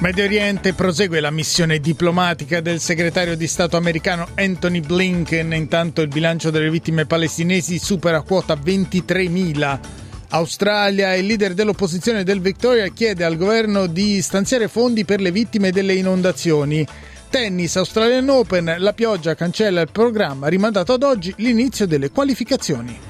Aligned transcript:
Medio 0.00 0.22
Oriente 0.22 0.74
prosegue 0.74 1.18
la 1.18 1.32
missione 1.32 1.80
diplomatica 1.80 2.60
del 2.60 2.78
segretario 2.78 3.36
di 3.36 3.48
Stato 3.48 3.76
americano 3.76 4.28
Anthony 4.36 4.78
Blinken, 4.78 5.52
intanto 5.52 6.02
il 6.02 6.08
bilancio 6.08 6.50
delle 6.50 6.70
vittime 6.70 7.04
palestinesi 7.04 7.80
supera 7.80 8.22
quota 8.22 8.54
23.000. 8.54 9.80
Australia, 10.28 11.14
il 11.14 11.26
leader 11.26 11.52
dell'opposizione 11.52 12.22
del 12.22 12.40
Victoria 12.40 12.86
chiede 12.92 13.24
al 13.24 13.36
governo 13.36 13.86
di 13.86 14.22
stanziare 14.22 14.68
fondi 14.68 15.04
per 15.04 15.20
le 15.20 15.32
vittime 15.32 15.72
delle 15.72 15.94
inondazioni. 15.94 16.86
Tennis 17.28 17.74
Australian 17.74 18.28
Open, 18.28 18.76
la 18.78 18.92
pioggia 18.92 19.34
cancella 19.34 19.80
il 19.80 19.90
programma, 19.90 20.46
rimandato 20.46 20.92
ad 20.92 21.02
oggi 21.02 21.34
l'inizio 21.38 21.88
delle 21.88 22.12
qualificazioni. 22.12 23.07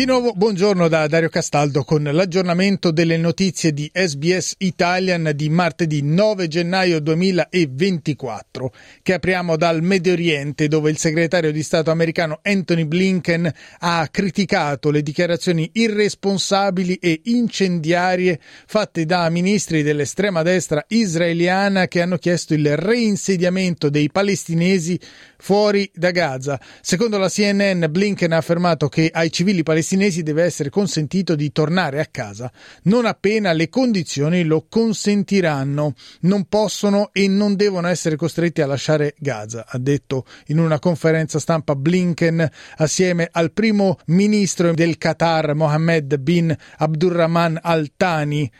Di 0.00 0.06
nuovo 0.06 0.32
buongiorno 0.32 0.88
da 0.88 1.06
Dario 1.08 1.28
Castaldo 1.28 1.84
con 1.84 2.02
l'aggiornamento 2.02 2.90
delle 2.90 3.18
notizie 3.18 3.74
di 3.74 3.90
SBS 3.92 4.54
Italian 4.56 5.32
di 5.34 5.50
martedì 5.50 6.00
9 6.00 6.48
gennaio 6.48 7.00
2024 7.00 8.72
che 9.02 9.12
apriamo 9.12 9.56
dal 9.56 9.82
Medio 9.82 10.14
Oriente 10.14 10.68
dove 10.68 10.88
il 10.88 10.96
segretario 10.96 11.52
di 11.52 11.62
Stato 11.62 11.90
americano 11.90 12.38
Anthony 12.40 12.86
Blinken 12.86 13.52
ha 13.80 14.08
criticato 14.10 14.90
le 14.90 15.02
dichiarazioni 15.02 15.68
irresponsabili 15.74 16.94
e 16.94 17.20
incendiarie 17.24 18.40
fatte 18.66 19.04
da 19.04 19.28
ministri 19.28 19.82
dell'estrema 19.82 20.40
destra 20.40 20.82
israeliana 20.88 21.88
che 21.88 22.00
hanno 22.00 22.16
chiesto 22.16 22.54
il 22.54 22.74
reinsediamento 22.74 23.90
dei 23.90 24.10
palestinesi 24.10 24.98
fuori 25.36 25.90
da 25.92 26.10
Gaza. 26.10 26.58
Secondo 26.80 27.18
la 27.18 27.28
CNN 27.28 27.84
Blinken 27.90 28.32
ha 28.32 28.38
affermato 28.38 28.88
che 28.88 29.10
ai 29.12 29.30
civili 29.30 29.62
palestinesi 29.62 29.88
palestinesi 29.90 30.22
deve 30.22 30.44
essere 30.44 30.70
consentito 30.70 31.34
di 31.34 31.50
tornare 31.50 31.98
a 31.98 32.06
casa 32.06 32.50
non 32.84 33.06
appena 33.06 33.52
le 33.52 33.68
condizioni 33.68 34.44
lo 34.44 34.66
consentiranno. 34.68 35.94
Non 36.20 36.44
possono 36.44 37.10
e 37.12 37.26
non 37.26 37.56
devono 37.56 37.88
essere 37.88 38.16
costretti 38.16 38.60
a 38.60 38.66
lasciare 38.66 39.14
Gaza, 39.18 39.66
ha 39.66 39.78
detto 39.78 40.26
in 40.46 40.58
una 40.58 40.78
conferenza 40.78 41.38
stampa 41.38 41.74
Blinken 41.74 42.48
assieme 42.76 43.28
al 43.32 43.52
primo 43.52 43.98
ministro 44.06 44.72
del 44.72 44.96
Qatar 44.96 45.54
Mohammed 45.54 46.18
bin 46.18 46.56
Abdurrahman 46.76 47.58
Al 47.60 47.90
Thani. 47.96 48.50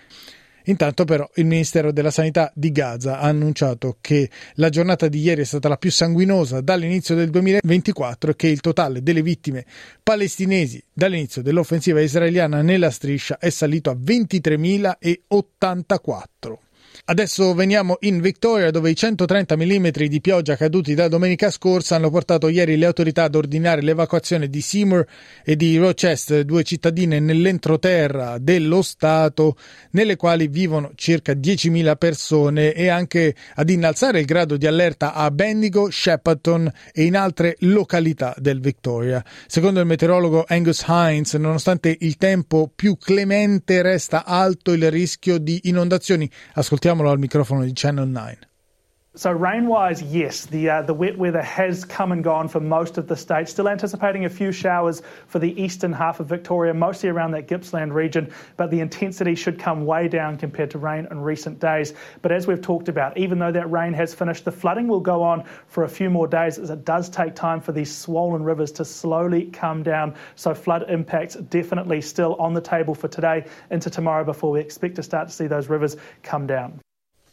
Intanto 0.70 1.04
però 1.04 1.28
il 1.34 1.46
Ministero 1.46 1.90
della 1.90 2.12
Sanità 2.12 2.52
di 2.54 2.70
Gaza 2.70 3.18
ha 3.18 3.26
annunciato 3.26 3.96
che 4.00 4.30
la 4.54 4.68
giornata 4.68 5.08
di 5.08 5.18
ieri 5.18 5.40
è 5.40 5.44
stata 5.44 5.68
la 5.68 5.76
più 5.76 5.90
sanguinosa 5.90 6.60
dall'inizio 6.60 7.16
del 7.16 7.30
2024 7.30 8.30
e 8.30 8.36
che 8.36 8.46
il 8.46 8.60
totale 8.60 9.02
delle 9.02 9.22
vittime 9.22 9.66
palestinesi 10.00 10.80
dall'inizio 10.92 11.42
dell'offensiva 11.42 12.00
israeliana 12.00 12.62
nella 12.62 12.91
striscia 12.91 13.38
è 13.38 13.50
salito 13.50 13.91
a 13.91 13.94
23.084. 13.94 16.69
Adesso 17.06 17.54
veniamo 17.54 17.97
in 18.00 18.20
Victoria 18.20 18.70
dove 18.70 18.91
i 18.91 18.94
130 18.94 19.56
mm 19.56 19.88
di 19.88 20.20
pioggia 20.20 20.54
caduti 20.54 20.94
da 20.94 21.08
domenica 21.08 21.50
scorsa 21.50 21.97
hanno 21.97 22.10
portato 22.10 22.48
ieri 22.48 22.76
le 22.76 22.86
autorità 22.86 23.25
ad 23.25 23.34
ordinare 23.34 23.82
l'evacuazione 23.82 24.48
di 24.48 24.60
Seymour 24.60 25.04
e 25.44 25.56
di 25.56 25.76
Rochester, 25.76 26.44
due 26.44 26.62
cittadine 26.62 27.19
nell'entroterra 27.19 28.38
dello 28.38 28.82
Stato 28.82 29.56
nelle 29.92 30.16
quali 30.16 30.47
vivono 30.47 30.92
circa 30.94 31.32
10.000 31.32 31.97
persone 31.97 32.72
e 32.75 32.88
anche 32.88 33.34
ad 33.54 33.70
innalzare 33.70 34.20
il 34.20 34.26
grado 34.26 34.56
di 34.56 34.66
allerta 34.66 35.14
a 35.14 35.30
Bendigo, 35.30 35.91
Shepparton 35.91 36.70
e 36.92 37.02
in 37.04 37.16
altre 37.16 37.56
località 37.60 38.34
del 38.38 38.60
Victoria. 38.60 39.25
Secondo 39.46 39.80
il 39.80 39.86
meteorologo 39.86 40.44
Angus 40.46 40.84
Hines, 40.86 41.34
nonostante 41.34 41.96
il 42.00 42.16
tempo 42.16 42.70
più 42.72 42.96
clemente 42.96 43.82
resta 43.82 44.25
alto 44.25 44.72
il 44.72 44.91
rischio 44.91 45.38
di 45.38 45.60
inondazioni. 45.64 46.30
Ascoltiamo 46.54 46.89
Ascoltiamolo 46.90 47.10
al 47.10 47.18
microfono 47.20 47.62
di 47.62 47.70
Channel 47.72 48.08
9. 48.08 48.50
So 49.16 49.32
rain-wise, 49.32 50.00
yes, 50.03 50.47
the 50.47 50.71
uh, 50.71 50.82
the 50.82 50.94
wet 50.94 51.19
weather 51.19 51.43
has 51.43 51.84
come 51.84 52.12
and 52.12 52.22
gone 52.22 52.47
for 52.47 52.60
most 52.60 52.97
of 52.97 53.09
the 53.09 53.16
state. 53.16 53.48
Still 53.48 53.69
anticipating 53.69 54.25
a 54.25 54.31
few 54.31 54.53
showers 54.53 55.03
for 55.26 55.41
the 55.41 55.60
eastern 55.60 55.93
half 55.93 56.21
of 56.21 56.28
Victoria, 56.28 56.72
mostly 56.72 57.09
around 57.09 57.32
that 57.32 57.49
Gippsland 57.49 57.93
region, 57.93 58.32
but 58.56 58.70
the 58.70 58.78
intensity 58.78 59.34
should 59.34 59.59
come 59.59 59.84
way 59.84 60.06
down 60.06 60.37
compared 60.37 60.70
to 60.70 60.78
rain 60.78 61.09
in 61.10 61.20
recent 61.20 61.59
days. 61.59 61.93
But 62.22 62.31
as 62.31 62.47
we've 62.47 62.62
talked 62.62 62.88
about, 62.88 63.19
even 63.19 63.41
though 63.41 63.50
that 63.50 63.69
rain 63.69 63.94
has 63.94 64.15
finished, 64.15 64.44
the 64.44 64.53
flooding 64.53 64.87
will 64.87 65.00
go 65.00 65.25
on 65.25 65.43
for 65.66 65.82
a 65.82 65.88
few 65.88 66.09
more 66.09 66.28
days 66.28 66.56
as 66.56 66.70
it 66.70 66.84
does 66.84 67.10
take 67.10 67.34
time 67.34 67.60
for 67.60 67.72
these 67.72 67.93
swollen 67.93 68.44
rivers 68.44 68.70
to 68.72 68.84
slowly 68.84 69.47
come 69.47 69.82
down. 69.82 70.15
So 70.37 70.54
flood 70.54 70.88
impacts 70.88 71.34
definitely 71.34 72.00
still 72.00 72.37
on 72.37 72.54
the 72.54 72.60
table 72.60 72.94
for 72.94 73.09
today 73.09 73.49
into 73.72 73.91
tomorrow 73.91 74.22
before 74.22 74.53
we 74.53 74.60
expect 74.60 74.94
to 74.94 75.03
start 75.03 75.26
to 75.26 75.34
see 75.34 75.49
those 75.49 75.69
rivers 75.69 75.97
come 76.22 76.47
down. 76.47 76.81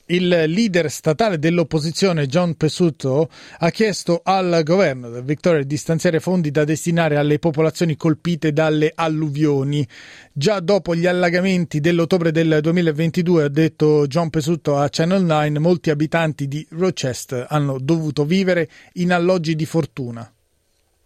Il 0.09 0.29
leader 0.29 0.89
statale 0.89 1.37
dell'opposizione 1.37 2.27
John 2.27 2.55
Pesutto 2.55 3.29
ha 3.57 3.69
chiesto 3.71 4.21
al 4.23 4.61
governo 4.63 5.09
del 5.09 5.25
Victoria 5.25 5.63
di 5.63 5.75
stanziare 5.75 6.21
fondi 6.21 6.49
da 6.49 6.63
destinare 6.63 7.17
alle 7.17 7.39
popolazioni 7.39 7.97
colpite 7.97 8.53
dalle 8.53 8.93
alluvioni. 8.95 9.85
Già 10.31 10.61
dopo 10.61 10.95
gli 10.95 11.07
allagamenti 11.07 11.81
dell'ottobre 11.81 12.31
del 12.31 12.59
2022, 12.61 13.43
ha 13.43 13.49
detto 13.49 14.07
John 14.07 14.29
Pesutto 14.29 14.77
a 14.77 14.87
Channel 14.89 15.23
9, 15.23 15.59
molti 15.59 15.89
abitanti 15.89 16.47
di 16.47 16.65
Rochester 16.69 17.45
hanno 17.49 17.77
dovuto 17.77 18.23
vivere 18.23 18.69
in 18.93 19.11
alloggi 19.11 19.55
di 19.55 19.65
fortuna. 19.65 20.31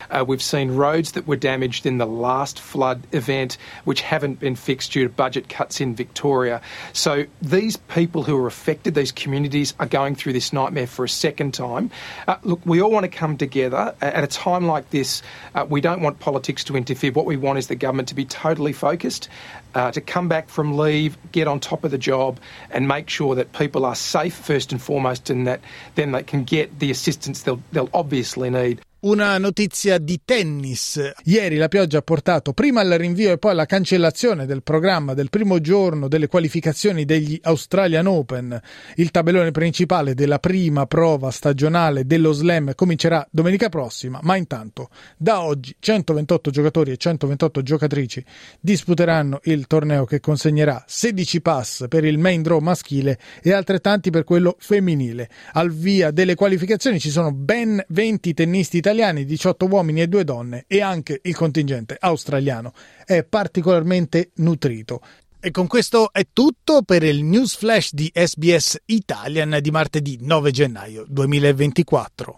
Uh, 0.09 0.25
we've 0.28 0.41
seen 0.41 0.72
roads 0.72 1.13
that 1.13 1.28
were 1.28 1.35
damaged 1.35 1.85
in 1.85 1.97
the 1.97 2.06
last 2.06 2.59
flood 2.59 3.01
event, 3.12 3.57
which 3.85 4.01
haven't 4.01 4.39
been 4.39 4.56
fixed 4.56 4.91
due 4.91 5.03
to 5.03 5.09
budget 5.09 5.50
cuts 5.50 5.81
in 5.81 5.95
Victoria. 5.95 6.62
So 6.94 7.25
these 7.41 7.78
people 7.78 8.23
who 8.23 8.38
are 8.38 8.47
affected, 8.47 8.95
these 8.95 9.12
communities, 9.12 9.73
are 9.79 9.85
going 9.85 10.16
through 10.16 10.34
this 10.34 10.51
nightmare 10.53 10.88
for 10.88 11.06
a 11.06 11.09
second 11.09 11.53
time. 11.53 11.91
Uh, 12.28 12.38
look, 12.44 12.62
we 12.66 12.81
all 12.81 12.91
want 12.91 13.03
to 13.03 13.09
come 13.09 13.38
together 13.38 13.95
at 14.01 14.23
a 14.23 14.28
time 14.28 14.66
like 14.66 14.89
this. 14.89 15.22
Uh, 15.56 15.66
we 15.69 15.81
don't 15.81 16.01
want 16.01 16.19
politics 16.19 16.63
to 16.66 16.75
interfere. 16.75 17.12
What 17.12 17.25
we 17.25 17.38
want 17.38 17.59
is 17.59 17.68
the 17.68 17.75
government 17.75 18.09
to 18.09 18.16
be 18.16 18.25
totally 18.25 18.73
focused. 18.73 19.29
Uh, 19.73 19.89
to 19.89 20.01
come 20.01 20.28
back 20.28 20.50
from 20.50 20.78
leave, 20.78 21.18
get 21.31 21.47
on 21.47 21.57
top 21.57 21.85
of 21.85 21.91
the 21.91 21.97
job, 21.97 22.41
and 22.72 22.89
make 22.89 23.09
sure 23.09 23.35
that 23.35 23.53
people 23.53 23.85
are 23.85 23.95
safe 23.95 24.35
first 24.35 24.73
and 24.73 24.81
foremost, 24.81 25.29
and 25.29 25.47
that 25.47 25.62
then 25.95 26.12
they 26.12 26.23
can 26.23 26.44
get 26.44 26.79
the 26.79 26.91
assistance 26.91 27.44
they'll, 27.44 27.62
they'll 27.72 27.89
obviously 27.94 28.50
need. 28.50 28.81
Una 29.03 29.39
notizia 29.39 29.97
di 29.97 30.22
tennis. 30.23 31.13
Ieri 31.23 31.56
la 31.56 31.69
pioggia 31.69 31.97
ha 31.97 32.03
portato 32.03 32.53
prima 32.53 32.81
al 32.81 32.91
rinvio 32.91 33.31
e 33.31 33.39
poi 33.39 33.50
alla 33.50 33.66
cancellazione 33.66 34.45
del 34.45 34.62
programma 34.62 35.16
del 35.16 35.31
primo 35.31 35.59
giorno 35.59 36.07
delle 36.07 36.28
qualificazioni 36.28 37.03
degli 37.03 37.39
Australian 37.41 38.06
Open. 38.06 38.62
Il 38.97 39.09
tabellone 39.09 39.50
principale 39.50 40.13
della 40.13 40.38
prima 40.38 40.85
prova 40.85 41.31
stagionale 41.31 42.06
dello 42.06 42.31
slam 42.31 42.75
comincerà 42.75 43.28
domenica 43.31 43.69
prossima, 43.69 44.19
ma 44.22 44.35
intanto 44.35 44.89
da 45.18 45.41
oggi 45.41 45.75
128 45.79 46.51
giocatori 46.51 46.92
e 46.92 46.97
128 46.97 47.63
giocatrici 47.63 48.24
disputeranno 48.59 49.39
il 49.45 49.65
torneo 49.65 50.06
che 50.06 50.19
consegnerà 50.19 50.83
16 50.86 51.42
pass 51.42 51.88
per 51.88 52.06
il 52.06 52.19
main 52.19 52.44
draw 52.44 52.59
maschile 52.59 53.18
e 53.42 53.51
altrettanti 53.51 54.12
per 54.12 54.25
quello 54.25 54.57
femminile. 54.59 55.27
Al 55.54 55.71
via 55.71 56.12
delle 56.12 56.36
qualificazioni 56.36 57.00
ci 57.00 57.09
sono 57.09 57.31
ben 57.31 57.83
20 57.88 58.36
tennisti 58.36 58.77
italiani 58.77 58.89
italiani, 58.92 59.26
18 59.26 59.66
uomini 59.66 60.02
e 60.02 60.08
2 60.08 60.24
donne 60.24 60.66
e 60.68 60.82
anche 60.82 61.20
il 61.24 61.36
contingente 61.36 61.96
australiano 62.00 62.74
è 63.06 63.24
particolarmente 63.24 64.32
nutrito. 64.36 65.02
E 65.40 65.50
con 65.50 65.66
questo 65.66 66.12
è 66.12 66.28
tutto 66.32 66.84
per 66.84 67.04
il 67.04 67.24
news 67.24 67.56
flash 67.56 67.94
di 67.94 68.12
SBS 68.14 68.78
Italian 68.86 69.58
di 69.60 69.72
martedì 69.72 70.18
9 70.22 70.52
gennaio 70.52 71.06
2024. 71.08 72.38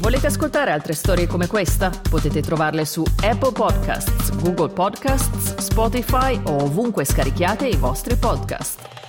Volete 0.00 0.26
ascoltare 0.26 0.70
altre 0.70 0.92
storie 0.92 1.26
come 1.26 1.46
questa? 1.46 1.90
Potete 2.10 2.42
trovarle 2.42 2.84
su 2.84 3.02
Apple 3.22 3.52
Podcasts, 3.52 4.34
Google 4.36 4.68
Podcasts, 4.68 5.54
Spotify 5.56 6.38
o 6.44 6.64
ovunque 6.64 7.04
scarichiate 7.04 7.68
i 7.68 7.76
vostri 7.76 8.16
podcast. 8.16 9.03